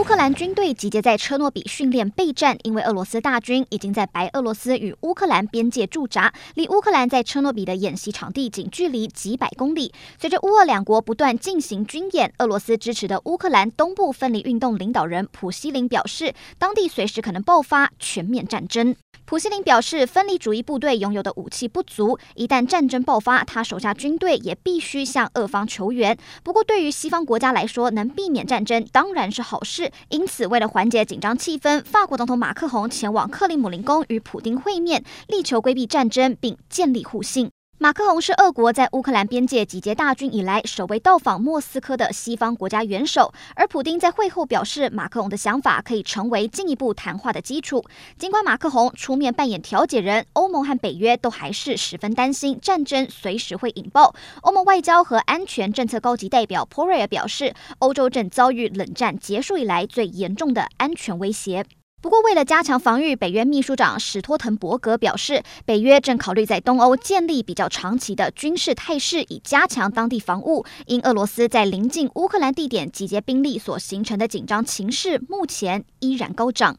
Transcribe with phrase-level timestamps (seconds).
[0.00, 9.92] 乌克兰军队集结在车诺比训练备战，因为俄罗斯大军已经在白俄罗斯与乌克兰边界驻扎，离乌克兰在车诺比的演习场地仅距离几百公里。
[10.18, 18.96] 随着乌俄两国不断进行军演，俄罗斯支持的乌克兰东部分离运动领导人普希林表示，当地随时可能爆发全面战争。
[19.26, 26.16] 普希林表示，分离主义部队拥有的武器不足，一旦战争爆发，他手下军队也必须向俄方求援。
[26.42, 29.89] 不过，对于西方国家来说，能避免战争当然是好事。
[30.08, 37.50] 因此，为了缓解紧张气氛，法国总统马克宏前往克里姆林宫与普丁会面，力求规避战争并建立互信。
[37.82, 47.82] 马克龙是俄国在乌克兰边界集结大军以来首位到访莫斯科的西方国家元首，而普丁在会后表示，马克龙的想法可以成为进一步谈话的基础。
[48.18, 54.14] 尽管马克龙出面扮演调解人，欧盟和北约都还是十分担心战争随时会引爆。
[54.42, 61.64] 欧盟外交和安全政策高级代表波瑞尔表示，欧洲正遭遇冷战结束以来最严重的安全威胁。
[62.02, 70.64] 不过，为了加强防御，北约秘书长史托滕伯格表示，北约正考虑在东欧建立比较长期的军事态势，以加强当地防务。
[70.86, 76.78] 因俄罗斯在临近乌克兰地点集结兵力所形成的紧张情势，目前依然高涨。